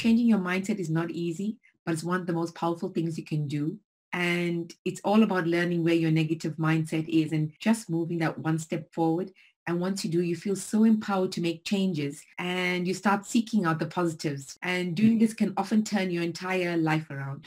[0.00, 3.24] changing your mindset is not easy, but it's one of the most powerful things you
[3.24, 3.78] can do.
[4.14, 8.58] And it's all about learning where your negative mindset is and just moving that one
[8.58, 9.30] step forward.
[9.66, 13.66] And once you do, you feel so empowered to make changes and you start seeking
[13.66, 14.58] out the positives.
[14.62, 17.46] And doing this can often turn your entire life around.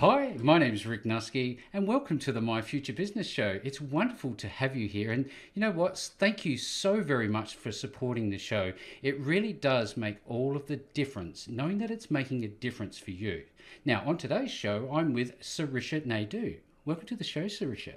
[0.00, 3.58] Hi, my name is Rick Nusky, and welcome to the My Future Business Show.
[3.64, 5.10] It's wonderful to have you here.
[5.10, 5.98] And you know what?
[5.98, 8.74] Thank you so very much for supporting the show.
[9.02, 13.10] It really does make all of the difference, knowing that it's making a difference for
[13.10, 13.42] you.
[13.84, 16.58] Now, on today's show, I'm with Sarisha Naidoo.
[16.84, 17.94] Welcome to the show, Sarisha.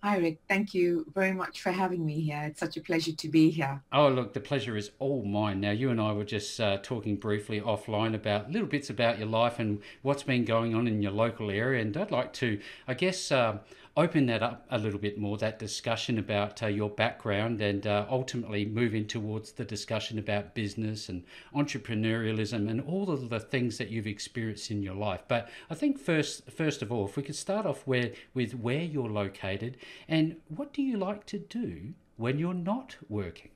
[0.00, 0.38] Hi, Rick.
[0.46, 2.44] Thank you very much for having me here.
[2.44, 3.82] It's such a pleasure to be here.
[3.92, 5.60] Oh, look, the pleasure is all mine.
[5.60, 9.26] Now, you and I were just uh, talking briefly offline about little bits about your
[9.26, 11.82] life and what's been going on in your local area.
[11.82, 13.58] And I'd like to, I guess, uh,
[13.98, 18.06] open that up a little bit more, that discussion about uh, your background, and uh,
[18.08, 23.76] ultimately move in towards the discussion about business and entrepreneurialism and all of the things
[23.76, 25.24] that you've experienced in your life.
[25.26, 28.82] But I think first, first of all, if we could start off where, with where
[28.82, 33.50] you're located and what do you like to do when you're not working?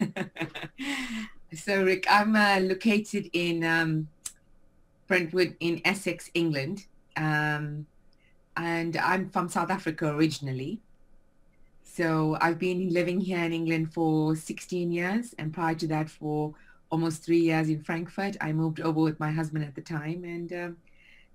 [1.52, 4.08] so, Rick, I'm uh, located in um,
[5.08, 6.86] Brentwood in Essex, England.
[7.16, 7.86] Um,
[8.56, 10.80] and I'm from South Africa originally.
[11.84, 16.54] So I've been living here in England for 16 years, and prior to that, for
[16.92, 18.36] almost three years in Frankfurt.
[18.40, 20.76] I moved over with my husband at the time and um,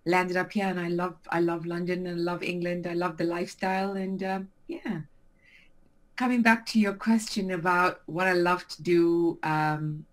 [0.06, 0.68] landed up here.
[0.68, 2.88] And I love I love London and love England.
[2.88, 5.02] I love the lifestyle, and um, yeah.
[6.16, 10.06] Coming back to your question about what I love to do um,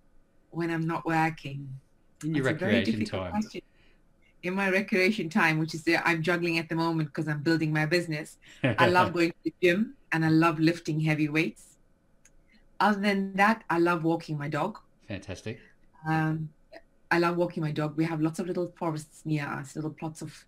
[0.51, 1.69] when I'm not working.
[2.23, 3.31] In your recreation time.
[3.31, 3.63] Question
[4.45, 7.87] in my recreation time, which is I'm juggling at the moment because I'm building my
[7.87, 8.39] business.
[8.63, 11.77] I love going to the gym and I love lifting heavy weights.
[12.81, 14.79] Other than that, I love walking my dog.
[15.09, 15.61] Fantastic.
[16.07, 16.51] Um,
[17.11, 17.97] I love walking my dog.
[17.97, 20.45] We have lots of little forests near us, little plots of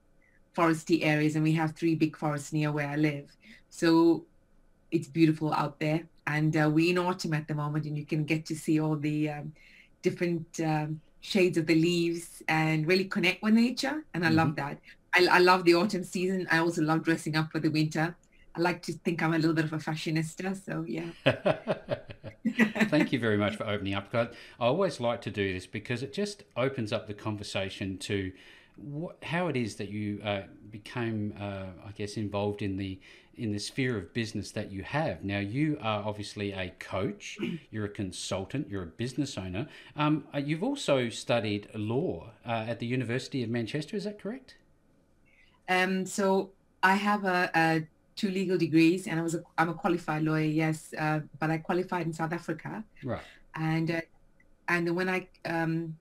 [0.56, 3.34] foresty areas, and we have three big forests near where I live.
[3.70, 4.26] So
[4.90, 6.08] it's beautiful out there.
[6.26, 8.96] And uh, we're in autumn at the moment, and you can get to see all
[8.96, 9.52] the um,
[10.02, 14.04] different um, shades of the leaves and really connect with nature.
[14.14, 14.36] And I mm-hmm.
[14.36, 14.78] love that.
[15.12, 16.46] I, I, love the autumn season.
[16.52, 18.14] I also love dressing up for the winter.
[18.54, 20.64] I like to think I'm a little bit of a fashionista.
[20.64, 21.10] So, yeah.
[22.88, 24.14] Thank you very much for opening up.
[24.14, 24.28] I
[24.60, 28.30] always like to do this because it just opens up the conversation to
[28.76, 33.00] what, how it is that you uh, became, uh, I guess, involved in the
[33.36, 35.22] in the sphere of business that you have.
[35.24, 37.38] Now, you are obviously a coach,
[37.70, 39.68] you're a consultant, you're a business owner.
[39.96, 44.56] Um, uh, you've also studied law uh, at the University of Manchester, is that correct?
[45.68, 46.50] Um, so
[46.82, 50.44] I have a, a, two legal degrees, and I was a, I'm a qualified lawyer,
[50.44, 52.84] yes, uh, but I qualified in South Africa.
[53.04, 53.22] Right.
[53.54, 54.00] And uh,
[54.68, 55.96] and when I um,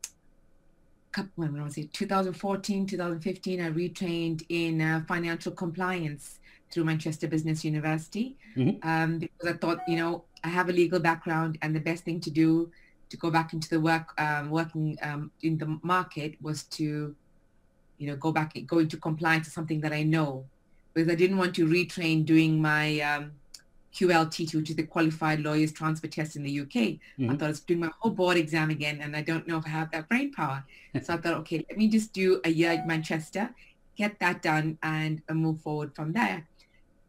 [1.36, 6.40] when was it 2014 2015 i retrained in uh, financial compliance
[6.76, 8.88] through Manchester Business University mm-hmm.
[8.88, 12.20] um, because I thought, you know, I have a legal background and the best thing
[12.20, 12.70] to do
[13.10, 17.16] to go back into the work, um, working um, in the market was to,
[17.98, 20.46] you know, go back, go into compliance to something that I know
[20.94, 23.32] because I didn't want to retrain doing my um,
[23.94, 26.68] QLT, which is the Qualified Lawyers Transfer Test in the UK.
[26.68, 27.30] Mm-hmm.
[27.30, 29.66] I thought I was doing my whole board exam again and I don't know if
[29.66, 30.66] I have that brain power.
[31.02, 33.50] so I thought, okay, let me just do a year at Manchester,
[33.96, 36.46] get that done and move forward from there.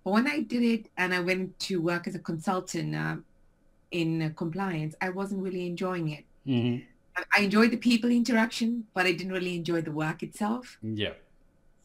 [0.07, 3.17] But when I did it and I went to work as a consultant uh,
[3.91, 6.25] in compliance, I wasn't really enjoying it.
[6.47, 6.85] Mm-hmm.
[7.37, 10.79] I enjoyed the people interaction, but I didn't really enjoy the work itself.
[10.81, 11.15] Yeah.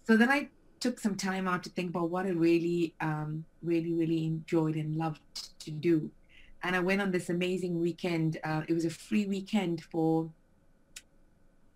[0.05, 0.49] So then I
[0.79, 4.97] took some time out to think about what I really, um, really, really enjoyed and
[4.97, 5.21] loved
[5.61, 6.11] to do.
[6.61, 8.39] And I went on this amazing weekend.
[8.43, 10.29] Uh, it was a free weekend for,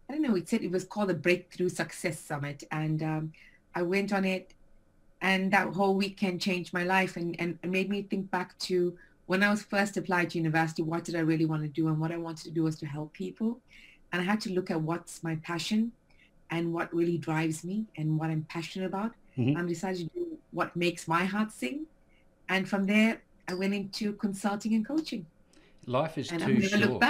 [0.07, 2.63] I don't know, it said it was called the Breakthrough Success Summit.
[2.69, 3.33] And um,
[3.73, 4.53] I went on it
[5.25, 8.95] and that whole weekend changed my life and, and made me think back to
[9.25, 11.87] when I was first applied to university, what did I really want to do?
[11.87, 13.59] And what I wanted to do was to help people.
[14.13, 15.91] And I had to look at what's my passion
[16.51, 19.13] and what really drives me and what I'm passionate about.
[19.35, 19.57] Mm-hmm.
[19.57, 21.87] And decided to do what makes my heart sing.
[22.47, 25.25] And from there, I went into consulting and coaching.
[25.87, 27.03] Life is and too short,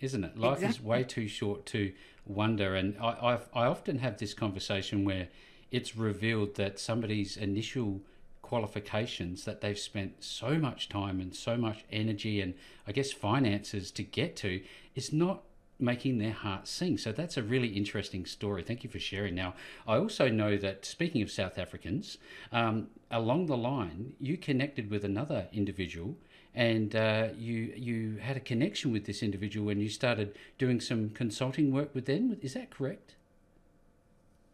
[0.00, 0.36] isn't it?
[0.36, 0.68] Life exactly.
[0.68, 1.92] is way too short to
[2.26, 2.74] wonder.
[2.74, 5.28] And I, I've, I often have this conversation where
[5.70, 8.00] it's revealed that somebody's initial
[8.42, 12.54] qualifications that they've spent so much time and so much energy and
[12.86, 14.60] I guess finances to get to
[14.94, 15.42] is not
[15.78, 16.98] making their heart sing.
[16.98, 18.62] So that's a really interesting story.
[18.62, 19.34] Thank you for sharing.
[19.34, 19.54] Now,
[19.86, 22.18] I also know that speaking of South Africans,
[22.52, 26.16] um, along the line, you connected with another individual
[26.54, 31.10] and uh, you you had a connection with this individual and you started doing some
[31.10, 32.36] consulting work with them.
[32.42, 33.16] Is that correct?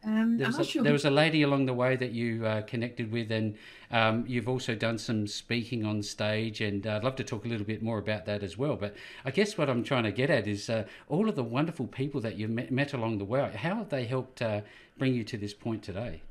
[0.02, 0.82] Um, there, was a, sure.
[0.82, 3.56] there was a lady along the way that you uh, connected with, and
[3.90, 6.62] um, you've also done some speaking on stage.
[6.62, 8.76] And uh, I'd love to talk a little bit more about that as well.
[8.76, 11.86] But I guess what I'm trying to get at is uh, all of the wonderful
[11.86, 13.52] people that you met, met along the way.
[13.54, 14.62] How have they helped uh,
[14.98, 16.22] bring you to this point today?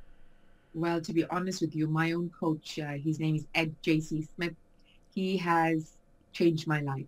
[0.74, 4.28] Well, to be honest with you, my own coach, uh, his name is Ed J.C.
[4.36, 4.56] Smith.
[5.14, 5.92] He has
[6.34, 7.08] changed my life.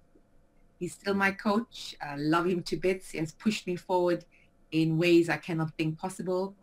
[0.79, 1.95] He's still my coach.
[2.01, 3.11] I love him to bits.
[3.11, 4.25] He has pushed me forward
[4.71, 6.55] in ways I cannot think possible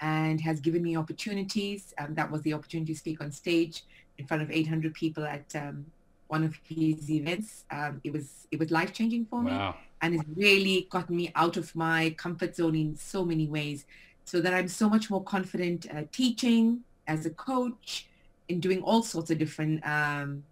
[0.00, 1.94] and has given me opportunities.
[1.98, 3.84] Um, that was the opportunity to speak on stage
[4.18, 5.86] in front of 800 people at um,
[6.28, 7.64] one of his events.
[7.70, 9.70] Um, it was it was life changing for wow.
[9.70, 13.86] me, and it's really gotten me out of my comfort zone in so many ways,
[14.24, 18.06] so that I'm so much more confident uh, teaching as a coach,
[18.48, 20.44] in doing all sorts of different um,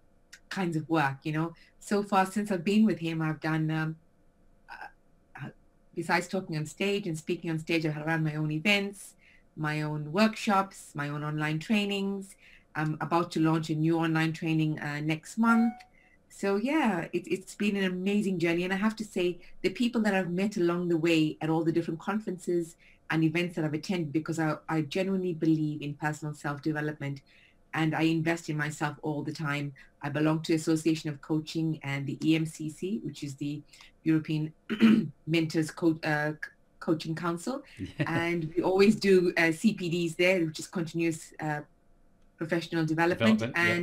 [0.49, 1.17] kinds of work.
[1.23, 3.95] You know, so far since I've been with him, I've done um,
[5.95, 9.13] besides talking on stage and speaking on stage, I've run my own events,
[9.55, 12.35] my own workshops, my own online trainings.
[12.75, 15.73] I'm about to launch a new online training uh, next month.
[16.29, 18.65] So yeah, it, it's been an amazing journey.
[18.65, 21.63] And I have to say, the people that I've met along the way at all
[21.63, 22.75] the different conferences
[23.09, 27.21] and events that I've attended, because I, I genuinely believe in personal self-development
[27.75, 29.73] and I invest in myself all the time.
[30.01, 33.61] I belong to Association of Coaching and the EMCC, which is the
[34.03, 34.53] European
[35.27, 36.31] Mentors Co- uh,
[36.79, 37.63] Coaching Council,
[37.99, 41.61] and we always do uh, CPDs there, which is continuous uh,
[42.37, 43.39] professional development.
[43.39, 43.81] development and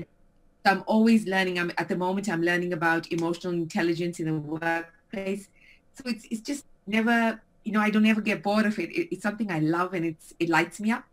[0.65, 0.73] yeah.
[0.73, 1.59] I'm always learning.
[1.59, 5.49] I'm at the moment I'm learning about emotional intelligence in the workplace.
[5.95, 8.91] So it's it's just never, you know, I don't ever get bored of it.
[8.91, 11.05] it it's something I love and it's it lights me up,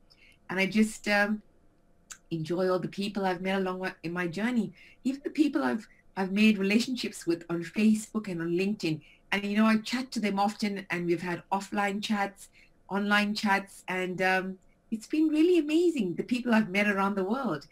[0.49, 1.41] and I just um,
[2.31, 4.73] enjoy all the people I've met along in my journey,
[5.03, 5.87] even the people I've
[6.17, 8.99] I've made relationships with on Facebook and on LinkedIn.
[9.31, 12.49] And, you know, I chat to them often and we've had offline chats,
[12.89, 14.57] online chats, and um,
[14.91, 17.67] it's been really amazing, the people I've met around the world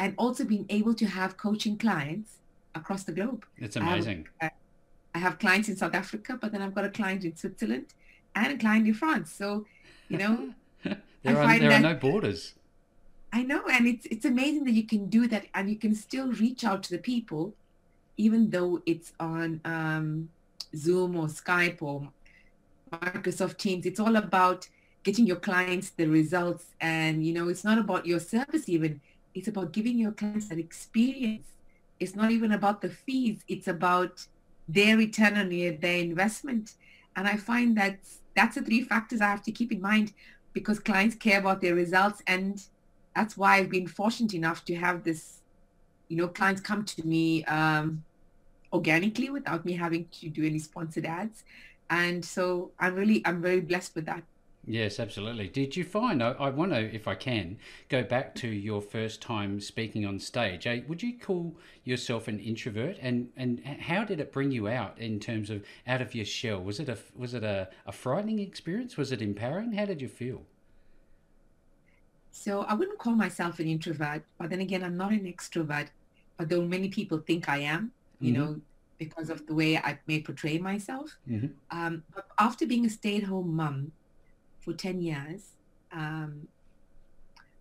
[0.00, 2.38] and also being able to have coaching clients
[2.74, 3.44] across the globe.
[3.58, 4.26] It's amazing.
[5.14, 7.86] I have clients in South Africa, but then I've got a client in Switzerland
[8.34, 9.32] and a client in France.
[9.32, 9.66] So,
[10.08, 12.54] you know, there, are, there are no borders.
[13.32, 16.32] I know, and it's it's amazing that you can do that, and you can still
[16.32, 17.54] reach out to the people
[18.20, 20.28] even though it's on um,
[20.76, 22.06] Zoom or Skype or
[22.92, 24.68] Microsoft Teams, it's all about
[25.04, 26.66] getting your clients the results.
[26.82, 29.00] And, you know, it's not about your service even.
[29.34, 31.46] It's about giving your clients that experience.
[31.98, 33.42] It's not even about the fees.
[33.48, 34.26] It's about
[34.68, 36.74] their return on their investment.
[37.16, 38.00] And I find that
[38.36, 40.12] that's the three factors I have to keep in mind
[40.52, 42.22] because clients care about their results.
[42.26, 42.62] And
[43.14, 45.38] that's why I've been fortunate enough to have this,
[46.08, 48.04] you know, clients come to me um,
[48.72, 51.44] organically without me having to do any sponsored ads.
[51.88, 54.22] And so I'm really, I'm very blessed with that.
[54.66, 55.48] Yes, absolutely.
[55.48, 57.56] Did you find, I, I want to, if I can,
[57.88, 60.66] go back to your first time speaking on stage.
[60.66, 62.96] Uh, would you call yourself an introvert?
[63.00, 66.60] And, and how did it bring you out in terms of out of your shell?
[66.60, 68.96] Was it a, was it a, a frightening experience?
[68.96, 69.72] Was it empowering?
[69.72, 70.42] How did you feel?
[72.32, 75.88] So I wouldn't call myself an introvert, but then again, I'm not an extrovert,
[76.38, 78.42] although many people think I am you mm-hmm.
[78.42, 78.60] know,
[78.98, 81.16] because of the way I may portray myself.
[81.28, 81.48] Mm-hmm.
[81.76, 83.92] Um, but after being a stay-at-home mom
[84.60, 85.54] for 10 years,
[85.92, 86.46] um,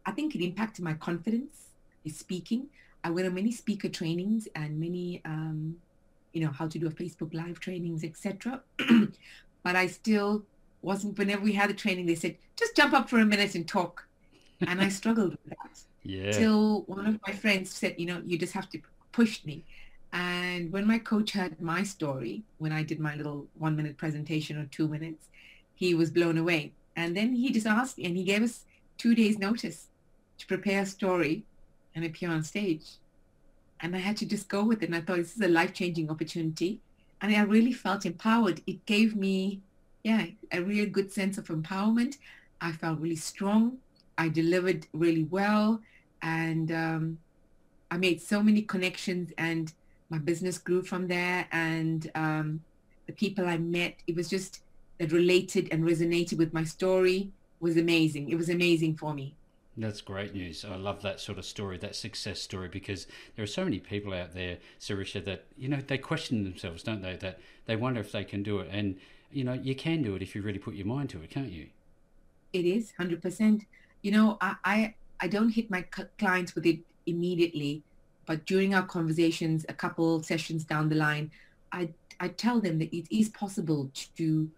[0.05, 1.69] I think it impacted my confidence
[2.03, 2.67] in speaking.
[3.03, 5.77] I went on many speaker trainings and many, um,
[6.33, 8.61] you know, how to do a Facebook live trainings, etc.
[9.63, 10.43] but I still
[10.81, 13.67] wasn't, whenever we had a training, they said, just jump up for a minute and
[13.67, 14.05] talk.
[14.67, 15.79] And I struggled with that.
[16.03, 16.31] Yeah.
[16.31, 18.79] Till one of my friends said, you know, you just have to
[19.11, 19.63] push me.
[20.11, 24.57] And when my coach heard my story, when I did my little one minute presentation
[24.57, 25.27] or two minutes,
[25.75, 26.73] he was blown away.
[26.95, 28.65] And then he just asked me and he gave us
[28.97, 29.87] two days notice
[30.39, 31.45] to prepare a story
[31.95, 32.97] and appear on stage.
[33.81, 34.87] And I had to just go with it.
[34.87, 36.81] And I thought this is a life-changing opportunity.
[37.21, 38.61] And I really felt empowered.
[38.67, 39.61] It gave me,
[40.03, 42.17] yeah, a real good sense of empowerment.
[42.59, 43.77] I felt really strong.
[44.19, 45.81] I delivered really well.
[46.21, 47.17] And um,
[47.89, 49.73] I made so many connections and
[50.09, 52.61] my business grew from there and um,
[53.07, 54.61] the people I met, it was just
[54.99, 58.29] that related and resonated with my story was amazing.
[58.29, 59.33] It was amazing for me.
[59.77, 60.65] That's great news.
[60.65, 64.13] I love that sort of story, that success story, because there are so many people
[64.13, 67.15] out there, Sarisha, that you know they question themselves, don't they?
[67.15, 68.97] That they wonder if they can do it, and
[69.31, 71.51] you know you can do it if you really put your mind to it, can't
[71.51, 71.67] you?
[72.51, 73.65] It is hundred percent.
[74.01, 75.83] You know, I, I I don't hit my
[76.17, 77.83] clients with it immediately,
[78.25, 81.31] but during our conversations, a couple sessions down the line,
[81.71, 81.89] I
[82.19, 84.51] I tell them that it is possible to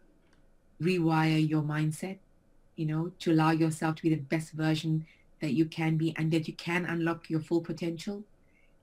[0.82, 2.18] rewire your mindset
[2.76, 5.06] you know, to allow yourself to be the best version
[5.40, 8.24] that you can be and that you can unlock your full potential.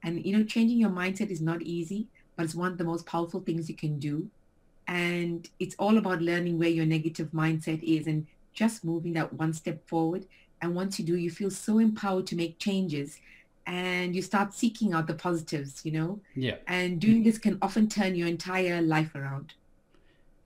[0.02, 3.06] And, you know, changing your mindset is not easy, but it's one of the most
[3.06, 4.30] powerful things you can do.
[4.86, 9.52] And it's all about learning where your negative mindset is and just moving that one
[9.52, 10.26] step forward.
[10.60, 13.20] And once you do, you feel so empowered to make changes
[13.66, 16.20] and you start seeking out the positives, you know?
[16.34, 16.56] Yeah.
[16.66, 19.54] And doing this can often turn your entire life around.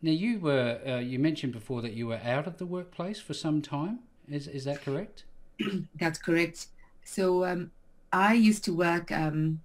[0.03, 3.35] Now you were uh, you mentioned before that you were out of the workplace for
[3.35, 4.01] some time.
[4.29, 5.25] Is is that correct?
[6.01, 6.67] That's correct.
[7.05, 7.71] So um,
[8.13, 9.61] I used to work um,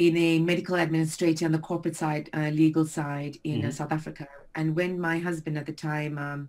[0.00, 3.70] in a medical administrator on the corporate side, uh, legal side in uh, mm-hmm.
[3.70, 4.26] South Africa.
[4.56, 6.48] And when my husband at the time um,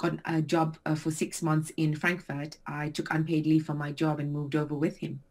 [0.00, 3.92] got a job uh, for six months in Frankfurt, I took unpaid leave from my
[3.92, 5.22] job and moved over with him.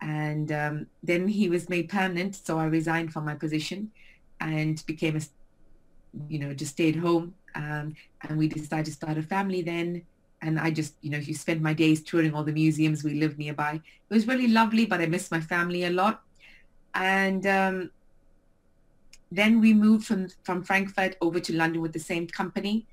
[0.00, 3.90] And um, then he was made permanent, so I resigned from my position
[4.40, 5.20] and became a
[6.28, 7.34] you know, just stayed home.
[7.54, 10.02] Um, and we decided to start a family then.
[10.40, 13.38] And I just, you know, you spend my days touring all the museums we live
[13.38, 13.80] nearby.
[14.08, 16.22] It was really lovely, but I missed my family a lot.
[16.94, 17.90] And um,
[19.32, 22.86] then we moved from, from Frankfurt over to London with the same company.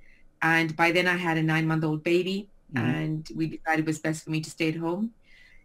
[0.44, 2.86] And by then I had a nine month old baby mm-hmm.
[2.86, 5.14] and we decided it was best for me to stay at home.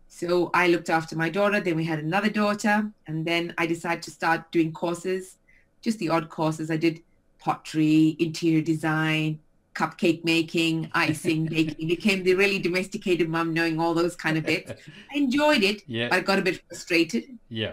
[0.07, 1.61] So I looked after my daughter.
[1.61, 2.91] Then we had another daughter.
[3.07, 5.37] And then I decided to start doing courses,
[5.83, 6.71] just the odd courses.
[6.71, 7.03] I did
[7.39, 9.41] pottery, interior design,
[9.75, 11.89] cupcake making, icing, baking.
[11.89, 14.73] Became the really domesticated mom, knowing all those kind of bits.
[15.15, 16.09] I enjoyed it, yeah.
[16.09, 17.25] but I got a bit frustrated.
[17.49, 17.73] Yeah.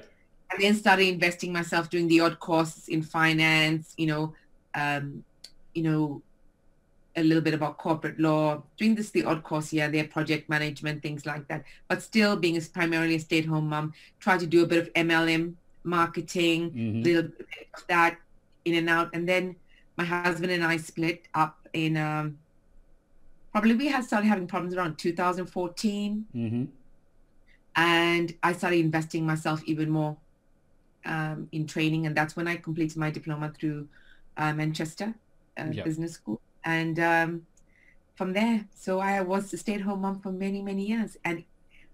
[0.52, 4.34] And then started investing myself, doing the odd courses in finance, you know,
[4.76, 5.24] um,
[5.74, 6.22] you know,
[7.16, 11.02] a little bit about corporate law, doing this the odd course here, there, project management,
[11.02, 11.64] things like that.
[11.88, 15.54] But still being as primarily a stay-at-home mom, try to do a bit of MLM
[15.84, 17.02] marketing, mm-hmm.
[17.04, 18.18] little bit of that,
[18.66, 19.10] in and out.
[19.14, 19.56] And then
[19.98, 22.38] my husband and I split up in um,
[23.52, 26.26] probably we had started having problems around 2014.
[26.36, 26.66] Mm-hmm.
[27.78, 30.18] And I started investing myself even more
[31.06, 32.06] um, in training.
[32.06, 33.88] And that's when I completed my diploma through
[34.38, 35.14] uh, Manchester
[35.58, 35.86] uh, yep.
[35.86, 36.42] Business School.
[36.66, 37.46] And um,
[38.16, 41.16] from there, so I was a stay-at-home mom for many, many years.
[41.24, 41.44] And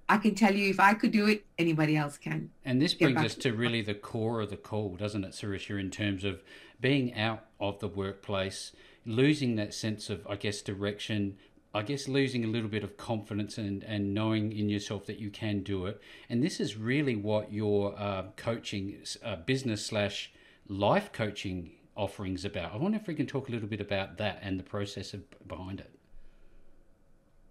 [0.08, 2.50] I can tell you if I could do it, anybody else can.
[2.66, 5.92] And this brings us to really the core of the call, doesn't it, Sarisha, in
[5.92, 6.42] terms of
[6.80, 8.72] being out of the workplace,
[9.06, 11.38] losing that sense of, I guess, direction,
[11.74, 15.30] I guess losing a little bit of confidence and, and knowing in yourself that you
[15.30, 16.02] can do it.
[16.30, 20.32] And this is really what your uh, coaching, uh, business slash
[20.68, 22.74] life coaching offerings about.
[22.74, 25.24] I wonder if we can talk a little bit about that and the process of,
[25.48, 25.92] behind it.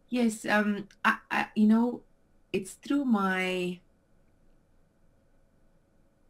[0.08, 2.02] Yes, um, I, I, you know,
[2.52, 3.78] it's through my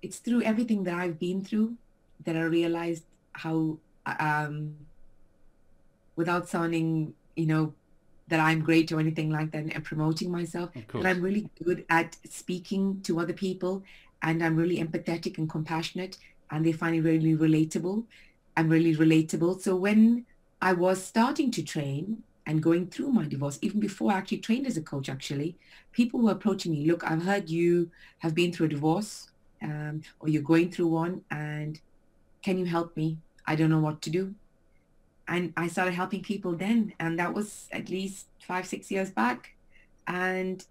[0.03, 1.77] it's through everything that I've been through
[2.25, 4.77] that I realized how um
[6.17, 7.73] without sounding, you know,
[8.29, 12.17] that I'm great or anything like that and promoting myself, that I'm really good at
[12.29, 13.83] speaking to other people
[14.23, 16.19] and I'm really empathetic and compassionate
[16.51, 18.05] and they find it really relatable.
[18.57, 19.61] I'm really relatable.
[19.61, 20.27] So when
[20.61, 24.67] I was starting to train, and going through my divorce, even before I actually trained
[24.67, 25.57] as a coach, actually,
[25.93, 29.31] people were approaching me, look, I've heard you have been through a divorce
[29.63, 31.81] um, or you're going through one and
[32.43, 33.19] can you help me?
[33.47, 34.35] I don't know what to do.
[35.29, 36.93] And I started helping people then.
[36.99, 39.55] And that was at least five, six years back.
[40.09, 40.65] And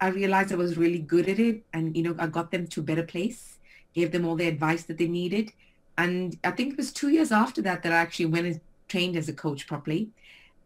[0.00, 1.62] I realized I was really good at it.
[1.72, 3.58] And, you know, I got them to a better place,
[3.94, 5.52] gave them all the advice that they needed.
[5.98, 9.16] And I think it was two years after that that I actually went and trained
[9.16, 10.10] as a coach properly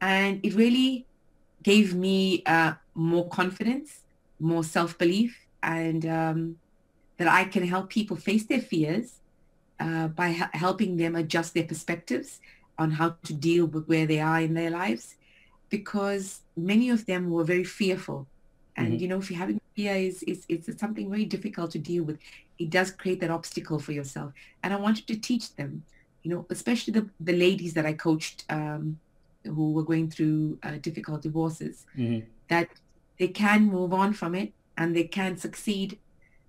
[0.01, 1.07] and it really
[1.63, 4.01] gave me uh, more confidence,
[4.39, 6.57] more self-belief, and um,
[7.17, 9.21] that I can help people face their fears
[9.81, 12.41] uh, by ha- helping them adjust their perspectives
[12.79, 15.17] on how to deal with where they are in their lives,
[15.71, 18.27] because many of them were very fearful.
[18.77, 19.03] And mm-hmm.
[19.03, 22.19] you know, if you're having fear is, is it's something very difficult to deal with.
[22.59, 24.33] It does create that obstacle for yourself.
[24.63, 25.85] And I wanted to teach them,
[26.23, 28.99] you know, especially the, the ladies that I coached um,
[29.45, 32.27] who were going through uh, difficult divorces, mm-hmm.
[32.49, 32.69] that
[33.19, 35.99] they can move on from it and they can succeed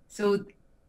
[0.07, 0.45] so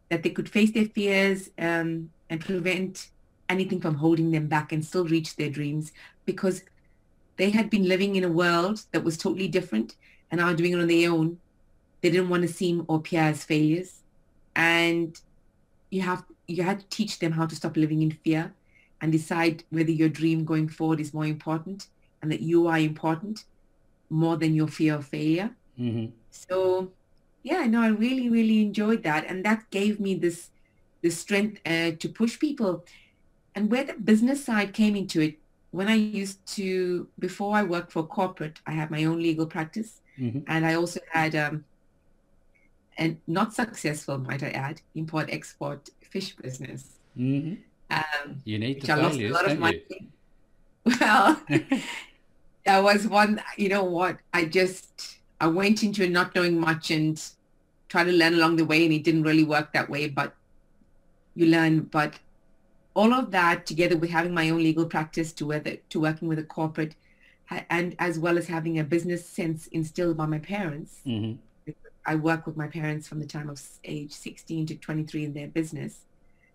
[0.09, 3.09] that they could face their fears um, and prevent
[3.49, 5.91] anything from holding them back and still reach their dreams
[6.25, 6.63] because
[7.37, 9.95] they had been living in a world that was totally different
[10.31, 11.39] and are doing it on their own,
[12.01, 14.01] they didn't want to seem or appear as failures.
[14.55, 15.19] And
[15.89, 18.53] you have you had to teach them how to stop living in fear
[19.01, 21.87] and decide whether your dream going forward is more important
[22.21, 23.45] and that you are important
[24.09, 25.51] more than your fear of failure.
[25.79, 26.07] Mm-hmm.
[26.31, 26.91] So
[27.43, 29.25] yeah, no, I really, really enjoyed that.
[29.27, 30.49] And that gave me this,
[31.01, 32.85] the strength uh, to push people.
[33.55, 35.35] And where the business side came into it,
[35.71, 40.01] when I used to, before I worked for corporate, I had my own legal practice.
[40.19, 40.39] Mm-hmm.
[40.47, 41.63] And I also had, um,
[42.99, 46.97] and not successful, might I add, import-export fish business.
[47.17, 47.55] Mm-hmm.
[47.89, 49.81] Um, You need the I lost a lot of money.
[49.89, 50.07] you?
[50.99, 51.41] Well,
[52.65, 56.91] that was one, you know what, I just, I went into it not knowing much
[56.91, 57.21] and
[57.87, 60.35] tried to learn along the way and it didn't really work that way, but
[61.35, 61.81] you learn.
[61.81, 62.15] But
[62.95, 66.39] all of that together with having my own legal practice to whether, to working with
[66.39, 66.95] a corporate
[67.69, 70.99] and as well as having a business sense instilled by my parents.
[71.05, 71.33] hmm
[72.09, 75.47] I work with my parents from the time of age 16 to 23 in their
[75.47, 75.93] business,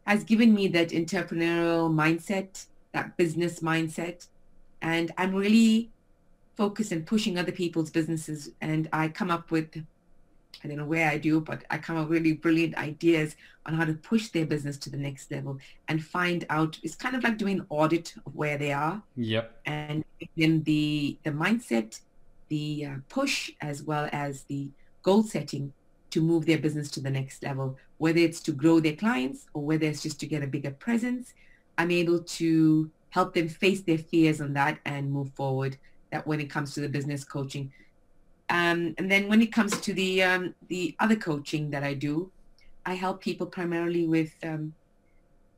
[0.04, 4.26] has given me that entrepreneurial mindset, that business mindset.
[4.82, 5.90] And I'm really
[6.56, 8.50] focused on pushing other people's businesses.
[8.61, 9.68] And I come up with,
[10.62, 13.75] I don't know where I do, but I come up with really brilliant ideas on
[13.75, 15.58] how to push their business to the next level
[15.88, 19.46] and find out, it's kind of like doing an audit of where they are Yep.
[19.66, 20.04] and
[20.37, 22.00] then the the mindset,
[22.49, 24.68] the uh, push, as well as the
[25.04, 25.73] goal setting
[26.11, 29.62] to move their business to the next level, whether it's to grow their clients or
[29.62, 31.34] whether it's just to get a bigger presence.
[31.78, 35.76] I'm able to help them face their fears on that and move forward.
[36.11, 37.73] That when it comes to the business coaching,
[38.49, 42.30] um, and then when it comes to the um, the other coaching that I do,
[42.87, 44.75] I help people primarily with um,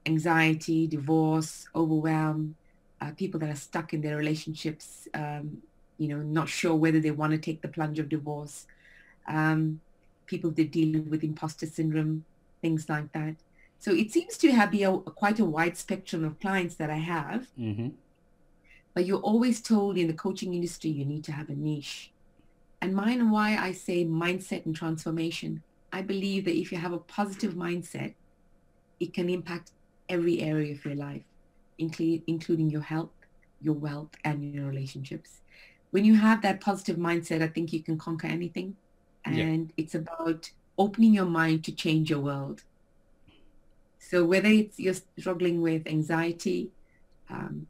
[0.06, 2.56] anxiety, divorce, overwhelm,
[3.00, 5.58] uh, people that are stuck in their relationships, um,
[5.98, 8.66] you know, not sure whether they want to take the plunge of divorce,
[9.28, 9.80] um,
[10.26, 12.24] people that deal with imposter syndrome,
[12.62, 13.36] things like that.
[13.78, 16.96] So it seems to have be a, quite a wide spectrum of clients that I
[16.96, 17.88] have, hmm
[18.94, 22.12] but you're always told in the coaching industry you need to have a niche.
[22.80, 25.62] And mine why I say mindset and transformation.
[25.92, 28.14] I believe that if you have a positive mindset,
[28.98, 29.72] it can impact
[30.08, 31.24] every area of your life,
[31.76, 33.12] including including your health,
[33.60, 35.42] your wealth, and your relationships.
[35.90, 38.76] When you have that positive mindset, I think you can conquer anything.
[39.32, 39.44] Yeah.
[39.44, 42.62] And it's about opening your mind to change your world.
[43.98, 46.70] So whether it's you're struggling with anxiety,
[47.28, 47.66] um,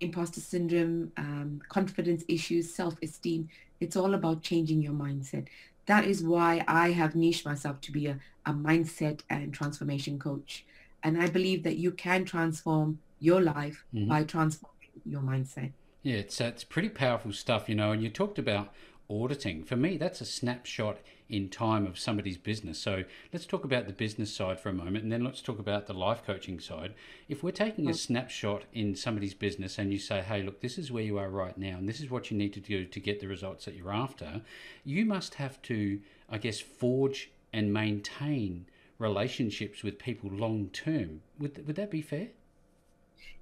[0.00, 3.48] imposter syndrome, um, confidence issues, self-esteem,
[3.80, 5.48] it's all about changing your mindset.
[5.86, 10.64] That is why I have niched myself to be a, a mindset and transformation coach.
[11.02, 14.08] And I believe that you can transform your life Mhm.
[14.08, 15.72] by transforming your mindset.
[16.02, 17.92] Yeah, it's it's pretty powerful stuff, you know.
[17.92, 18.72] And you talked about
[19.08, 19.64] auditing.
[19.64, 22.78] For me, that's a snapshot in time of somebody's business.
[22.78, 25.86] So let's talk about the business side for a moment, and then let's talk about
[25.86, 26.94] the life coaching side.
[27.28, 27.96] If we're taking a mm.
[27.96, 31.56] snapshot in somebody's business, and you say, "Hey, look, this is where you are right
[31.58, 33.92] now, and this is what you need to do to get the results that you're
[33.92, 34.42] after,"
[34.84, 38.66] you must have to, I guess, forge and maintain
[38.98, 41.22] relationships with people long term.
[41.38, 42.28] Would would that be fair?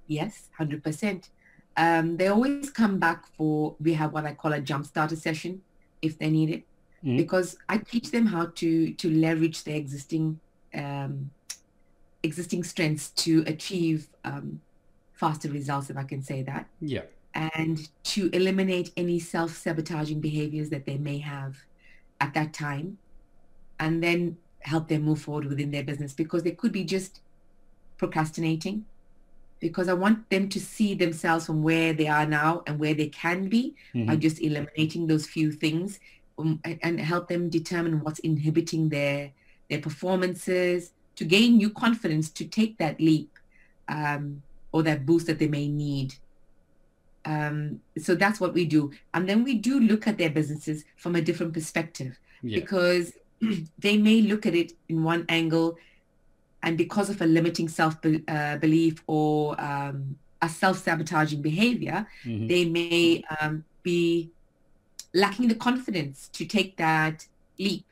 [0.07, 1.31] Yes, 100%.
[1.77, 5.63] Um, they always come back for, we have what I call a jump starter session
[6.03, 6.63] if they need it.
[7.05, 7.17] Mhm.
[7.17, 10.41] Because I teach them how to, to leverage their existing,
[10.75, 11.31] um,
[12.23, 14.61] existing strengths to achieve um,
[15.13, 17.03] faster results, if I can say that, Yeah.
[17.35, 21.57] and to eliminate any self-sabotaging behaviors that they may have
[22.21, 22.99] at that time,
[23.81, 27.21] and then help them move forward within their business because they could be just
[27.99, 28.87] procrastinating
[29.65, 33.09] because I want them to see themselves from where they are now and where they
[33.09, 33.63] can be
[34.09, 34.21] by Mhm.
[34.27, 35.89] just eliminating those few things
[36.39, 39.33] um, and, and help them determine what's inhibiting their
[39.71, 43.31] their performances to gain new confidence to take that leap
[43.89, 46.11] um, or that boost that they may need.
[47.25, 48.91] Um, so that's what we do.
[49.15, 52.61] And then we do look at their businesses from a different perspective Yeah.
[52.61, 53.05] because
[53.85, 55.69] they may look at it in one angle
[56.65, 62.49] and because of a limiting self uh, belief or um, a self-sabotaging behavior Mhm.
[62.49, 64.31] they may um, be
[65.15, 67.27] lacking the confidence to take that
[67.59, 67.85] leap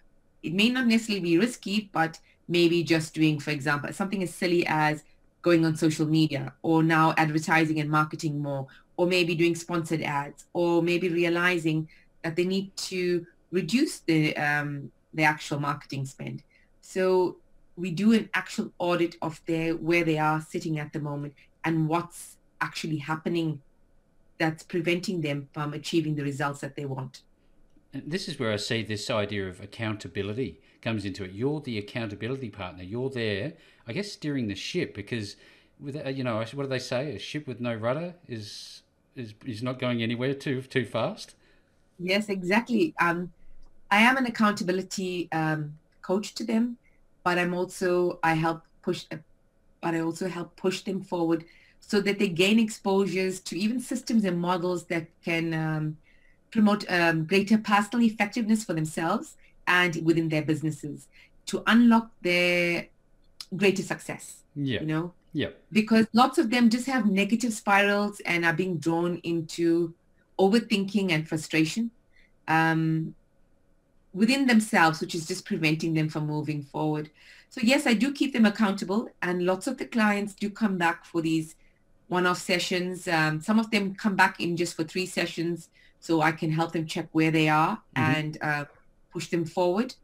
[0.43, 4.67] it may not necessarily be risky but maybe just doing for example something as silly
[4.67, 5.05] as
[5.43, 10.45] going on social media or now advertising and marketing more or maybe doing sponsored ads
[10.53, 11.89] or maybe realizing
[12.23, 16.43] that they need to reduce the um, the actual marketing spend
[16.81, 17.37] so
[17.83, 21.89] we do an actual audit of their where they are sitting at the moment and
[21.89, 23.61] what's actually happening
[24.39, 27.23] that's preventing them from achieving the results that they want.
[27.93, 31.33] And this is where I see this idea of accountability comes into it.
[31.33, 32.85] You're the accountability partner.
[32.85, 33.55] You're there,
[33.89, 35.35] I guess, steering the ship because,
[35.81, 37.17] with uh, you know, what do they say?
[37.17, 38.83] A ship with no rudder is
[39.17, 41.35] is is not going anywhere too too fast.
[41.99, 42.95] Yes, exactly.
[43.01, 43.33] Um,
[43.91, 46.79] I am an accountability um, coach to them,
[47.25, 49.05] but I'm also I help push,
[49.81, 51.45] but I also help push them forward
[51.81, 55.97] so that they gain exposures to even systems and models that can um,
[56.51, 61.09] promote um, greater personal effectiveness for themselves and within their businesses
[61.47, 62.87] to unlock their
[63.57, 64.43] greater success.
[64.55, 64.81] Yeah.
[64.81, 65.13] You know?
[65.33, 65.49] Yeah.
[65.71, 69.95] Because lots of them just have negative spirals and are being drawn into
[70.39, 71.91] overthinking and frustration
[72.49, 73.15] um,
[74.15, 77.11] within themselves, which is just preventing them from moving forward.
[77.49, 81.05] So yes, I do keep them accountable and lots of the clients do come back
[81.05, 81.55] for these
[82.09, 83.09] one-off sessions.
[83.09, 85.69] Um, some of them come back in just for three sessions
[86.01, 88.15] so I can help them check where they are mm-hmm.
[88.15, 88.65] and uh,
[89.13, 89.95] push them forward.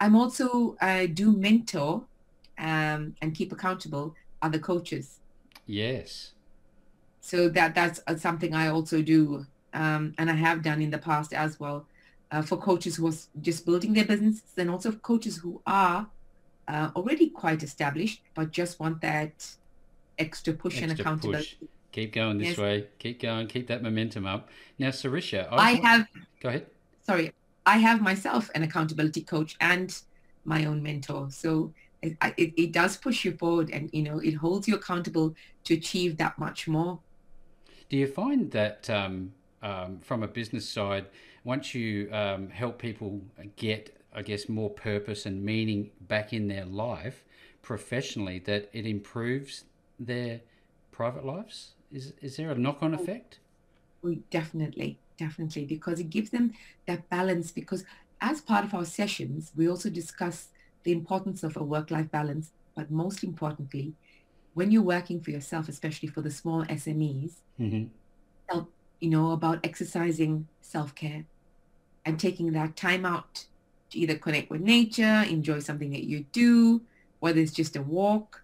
[0.00, 2.04] I'm also uh, do mentor
[2.58, 5.20] um, and keep accountable other coaches.
[5.66, 6.32] Yes.
[7.20, 10.98] So that that's uh, something I also do, um, and I have done in the
[10.98, 11.86] past as well,
[12.30, 16.08] uh, for coaches who are just building their businesses, and also coaches who are
[16.68, 19.48] uh, already quite established but just want that
[20.18, 21.56] extra push extra and accountability.
[21.60, 21.68] Push.
[21.92, 22.58] Keep going this yes.
[22.58, 22.86] way.
[22.98, 23.46] Keep going.
[23.46, 24.50] Keep that momentum up.
[24.78, 26.06] Now, Sarisha, I, I have.
[26.40, 26.66] Go ahead.
[27.04, 27.32] Sorry,
[27.64, 29.96] I have myself an accountability coach and
[30.44, 31.28] my own mentor.
[31.30, 35.34] So it, it, it does push you forward, and you know it holds you accountable
[35.64, 36.98] to achieve that much more.
[37.88, 41.06] Do you find that um, um, from a business side,
[41.46, 43.20] once you um, help people
[43.54, 47.24] get, I guess, more purpose and meaning back in their life
[47.62, 49.64] professionally, that it improves
[50.00, 50.40] their
[50.90, 51.74] private lives?
[51.92, 53.38] Is is there a knock on oh, effect?
[54.02, 56.52] We definitely, definitely, because it gives them
[56.88, 57.52] that balance.
[57.52, 57.84] Because
[58.20, 60.48] as part of our sessions, we also discuss
[60.82, 63.94] the importance of a work life balance, but most importantly,
[64.54, 67.84] when you're working for yourself, especially for the small SMEs, mm-hmm.
[68.48, 71.24] help, you know, about exercising self care
[72.06, 73.44] and taking that time out
[73.90, 76.80] to either connect with nature, enjoy something that you do,
[77.18, 78.42] whether it's just a walk.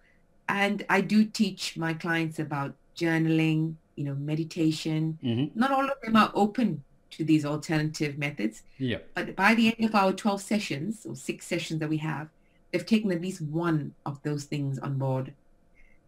[0.49, 5.17] And I do teach my clients about journaling, you know, meditation.
[5.23, 5.57] Mm-hmm.
[5.57, 8.63] Not all of them are open to these alternative methods.
[8.77, 8.97] Yeah.
[9.15, 12.27] But by the end of our 12 sessions or six sessions that we have,
[12.71, 15.33] they've taken at least one of those things on board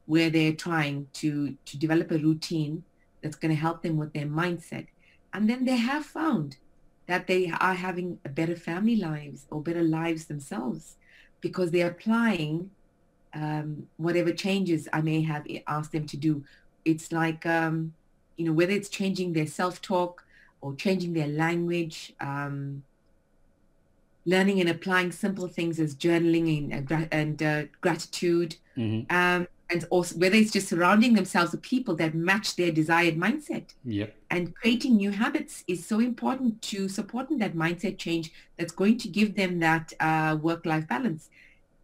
[0.07, 2.83] where they're trying to, to develop a routine
[3.21, 4.87] that's going to help them with their mindset.
[5.33, 6.57] And then they have found
[7.07, 10.95] that they are having better family lives or better lives themselves
[11.41, 12.71] because they're applying
[13.33, 16.43] um, whatever changes I may have asked them to do
[16.85, 17.93] it's like um,
[18.37, 20.25] you know whether it's changing their self-talk
[20.61, 22.83] or changing their language um,
[24.25, 29.45] learning and applying simple things as journaling and, uh, and uh, gratitude mm-hmm.
[29.69, 34.15] And also whether it's just surrounding themselves with people that match their desired mindset yep.
[34.29, 39.07] and creating new habits is so important to supporting that mindset change that's going to
[39.07, 41.29] give them that uh, work-life balance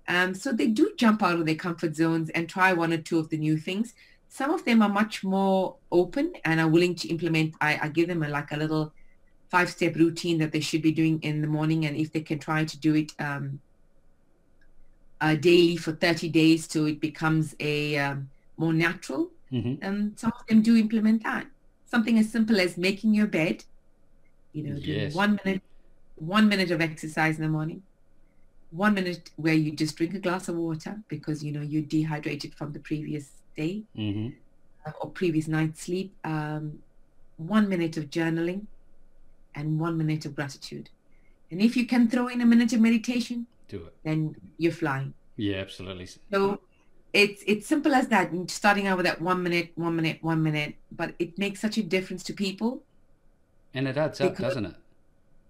[0.08, 3.18] um, so they do jump out of their comfort zones and try one or two
[3.18, 3.94] of the new things
[4.32, 7.54] some of them are much more open and are willing to implement.
[7.60, 8.94] I, I give them a, like a little
[9.50, 12.64] five-step routine that they should be doing in the morning, and if they can try
[12.64, 13.60] to do it um,
[15.22, 19.30] uh, daily for 30 days, so it becomes a um, more natural.
[19.52, 19.86] Mm-hmm.
[19.86, 21.46] Um, some of them do implement that.
[21.86, 23.64] Something as simple as making your bed.
[24.54, 25.14] You know, yes.
[25.14, 25.62] one minute,
[26.16, 27.84] one minute of exercise in the morning
[28.72, 32.56] one minute where you just drink a glass of water because you know you're dehydrated
[32.56, 34.30] from the previous day mm-hmm.
[34.86, 36.80] uh, or previous night's sleep, um,
[37.38, 38.66] one minute of journaling,
[39.56, 40.90] and one minute of gratitude.
[41.52, 43.46] And if you can throw in a minute of meditation,
[43.78, 43.94] do it.
[44.04, 45.14] Then you're flying.
[45.38, 46.08] Yeah, absolutely.
[46.32, 46.60] So
[47.14, 48.32] it's it's simple as that.
[48.50, 51.84] Starting out with that one minute, one minute, one minute, but it makes such a
[51.84, 52.84] difference to people.
[53.74, 54.76] And it adds up, doesn't it?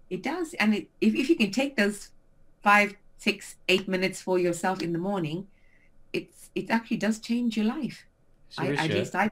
[0.08, 0.54] It does.
[0.54, 2.10] And it, if if you can take those
[2.62, 5.48] five, six, eight minutes for yourself in the morning,
[6.12, 8.06] it's it actually does change your life.
[8.50, 9.30] Sarisha, I, at least I.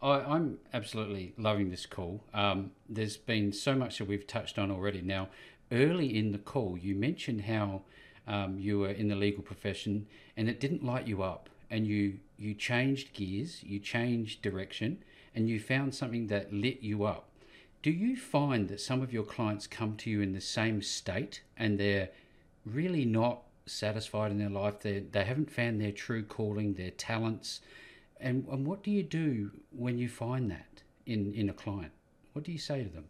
[0.00, 2.22] I, am absolutely loving this call.
[2.32, 5.02] Um, there's been so much that we've touched on already.
[5.02, 5.28] Now,
[5.72, 7.82] early in the call, you mentioned how
[8.28, 12.20] um, you were in the legal profession and it didn't light you up, and you
[12.38, 15.02] you changed gears, you changed direction,
[15.34, 17.28] and you found something that lit you up.
[17.82, 21.42] Do you find that some of your clients come to you in the same state
[21.56, 22.10] and they're
[22.64, 24.80] really not satisfied in their life.
[24.80, 27.60] They they haven't found their true calling, their talents,
[28.20, 31.92] and and what do you do when you find that in in a client?
[32.32, 33.04] What do you say to them?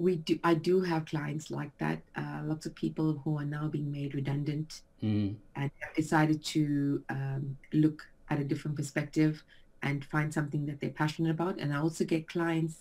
[0.00, 0.38] We do.
[0.42, 1.98] I do have clients like that.
[2.16, 5.36] Uh, lots of people who are now being made redundant Mm.
[5.56, 9.42] and have decided to um, look at a different perspective
[9.82, 11.58] and find something that they're passionate about.
[11.58, 12.74] And I also get clients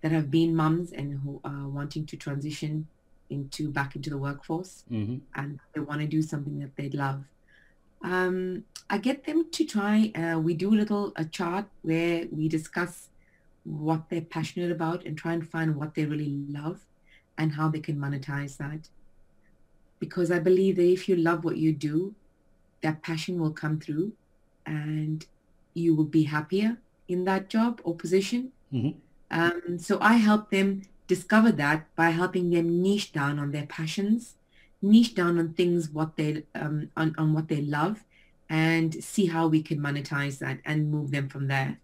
[0.00, 2.86] that have been mums and who are wanting to transition
[3.30, 7.20] into back into the workforce hmm and they want to do something that they love.
[8.02, 10.10] Um, I get them to try.
[10.14, 13.09] Uh, we do a little a chart where we discuss
[13.78, 16.84] what they're passionate about and try and find what they really love
[17.38, 18.88] and how they can monetize that.
[19.98, 22.14] Because I believe that if you love what you do,
[22.82, 24.12] that passion will come through,
[24.64, 25.26] and
[25.74, 26.78] you will be happier
[27.08, 28.52] in that job or position.
[28.72, 28.94] Mhm.
[29.30, 34.36] Um, so I help them discover that by helping them niche down on their passions
[34.82, 38.04] niche down on things what they um, on, on what they love
[38.48, 41.78] and see how we can monetize that and move them from there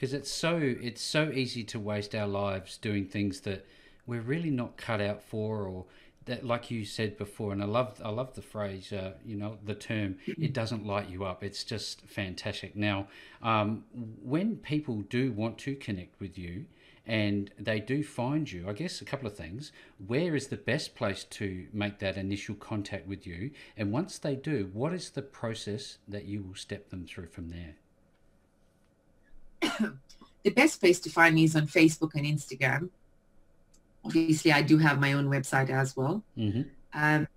[0.00, 3.66] because it's so it's so easy to waste our lives doing things that
[4.06, 5.84] we're really not cut out for or
[6.24, 9.58] that like you said before and i love i love the phrase uh, you know
[9.62, 11.44] the term it doesn't light you up.
[11.44, 12.74] It's just fantastic.
[12.74, 13.08] Now
[13.42, 13.84] um,
[14.22, 16.64] when people do want to connect with you
[17.06, 19.70] and they do find you i guess a couple of things.
[20.06, 23.50] Where is the best place to make that initial contact with you?
[23.76, 27.50] And once they do what is the process that you will step them through from
[27.50, 27.74] there
[30.44, 32.88] the best place to find me is on facebook and instagram
[34.04, 36.62] obviously i do have my own website as well mm-hmm.
[36.94, 37.28] um,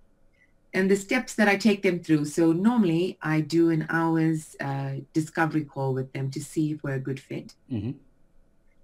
[0.72, 4.94] and the steps that i take them through so normally i do an hour's uh,
[5.12, 7.92] discovery call with them to see if we're a good fit Mm-hmm.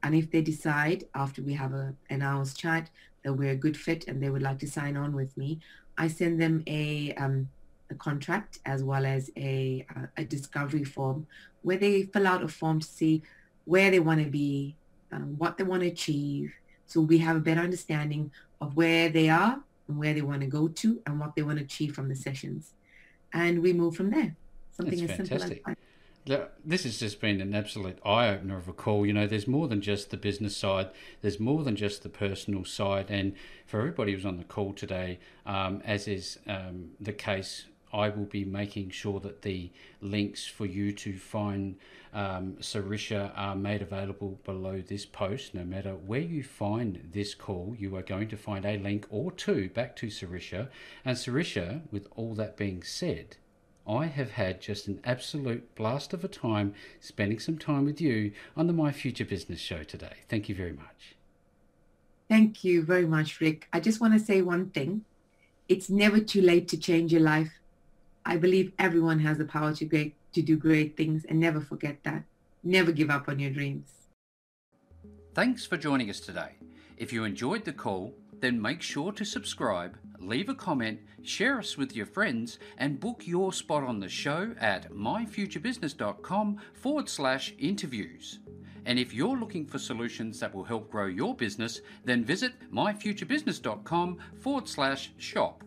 [0.02, 2.90] And if they decide after we have a, an hour's chat
[3.22, 5.60] that we're a good fit and they would like to sign on with me,
[5.98, 7.48] I send them a, um,
[7.90, 11.26] a contract as well as a, a, a discovery form
[11.62, 13.22] where they fill out a form to see
[13.64, 14.74] where they want to be,
[15.12, 16.52] um, what they want to achieve.
[16.86, 20.46] So we have a better understanding of where they are and where they want to
[20.46, 22.72] go to and what they want to achieve from the sessions.
[23.32, 24.34] And we move from there.
[24.72, 25.76] Something That's as simple as fantastic.
[26.26, 26.52] that.
[26.64, 29.06] This has just been an absolute eye opener of a call.
[29.06, 30.90] You know, there's more than just the business side,
[31.22, 33.06] there's more than just the personal side.
[33.08, 33.34] And
[33.66, 38.24] for everybody who's on the call today, um, as is um, the case, I will
[38.24, 41.76] be making sure that the links for you to find
[42.12, 45.54] um, Sarisha are made available below this post.
[45.54, 49.32] No matter where you find this call, you are going to find a link or
[49.32, 50.68] two back to Sarisha.
[51.04, 53.36] And Sarisha, with all that being said,
[53.86, 58.32] I have had just an absolute blast of a time spending some time with you
[58.56, 60.18] on the My Future Business show today.
[60.28, 61.16] Thank you very much.
[62.28, 63.66] Thank you very much, Rick.
[63.72, 65.04] I just want to say one thing.
[65.68, 67.59] It's never too late to change your life.
[68.24, 72.02] I believe everyone has the power to great to do great things and never forget
[72.04, 72.22] that.
[72.62, 73.90] Never give up on your dreams.
[75.34, 76.56] Thanks for joining us today.
[76.96, 81.76] If you enjoyed the call, then make sure to subscribe, leave a comment, share us
[81.76, 88.38] with your friends, and book your spot on the show at myfuturebusiness.com forward slash interviews.
[88.86, 94.18] And if you're looking for solutions that will help grow your business, then visit myfuturebusiness.com
[94.40, 95.62] forward slash shop.